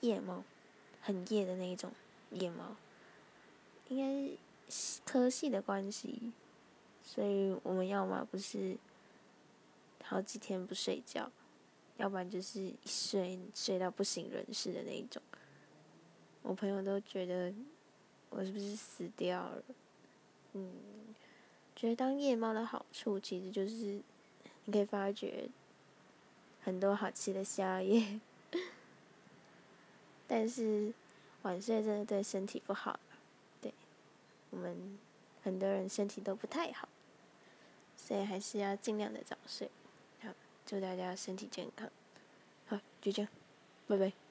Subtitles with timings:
[0.00, 0.42] 夜猫，
[1.00, 1.90] 很夜的那一种
[2.30, 2.76] 夜猫。
[3.88, 4.36] 应该
[4.68, 6.32] 是科系的关系，
[7.04, 8.76] 所以我们要么不是
[10.02, 11.30] 好几天不睡觉，
[11.96, 15.22] 要不然就是一睡睡到不省人事的那一种。
[16.42, 17.52] 我朋友都觉得
[18.30, 19.62] 我是不是死掉了？
[20.54, 20.70] 嗯，
[21.74, 24.00] 觉得当夜猫的好处其实就是
[24.64, 25.48] 你可以发掘
[26.64, 28.20] 很多好吃的宵夜，
[30.26, 30.92] 但是
[31.42, 32.98] 晚睡真的对身体不好。
[33.60, 33.72] 对
[34.50, 34.98] 我们
[35.42, 36.88] 很多人身体都不太好，
[37.96, 39.70] 所以还是要尽量的早睡。
[40.20, 40.28] 好，
[40.66, 41.90] 祝大家身体健康。
[42.66, 43.30] 好，就这样，
[43.86, 44.25] 拜拜。